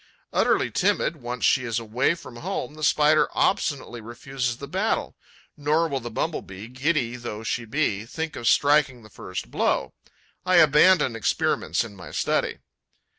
Utterly 0.33 0.71
timid 0.71 1.17
once 1.17 1.45
she 1.45 1.63
is 1.63 1.77
away 1.77 2.15
from 2.15 2.37
home, 2.37 2.73
the 2.73 2.83
Spider 2.83 3.27
obstinately 3.33 4.01
refuses 4.01 4.57
the 4.57 4.67
battle; 4.67 5.15
nor 5.55 5.87
will 5.87 5.99
the 5.99 6.09
Bumble 6.09 6.41
bee, 6.41 6.67
giddy 6.69 7.17
though 7.17 7.43
she 7.43 7.65
be, 7.65 8.07
think 8.07 8.35
of 8.35 8.47
striking 8.47 9.03
the 9.03 9.11
first 9.11 9.51
blow. 9.51 9.93
I 10.43 10.55
abandon 10.55 11.15
experiments 11.15 11.83
in 11.83 11.95
my 11.95 12.09
study. 12.09 12.57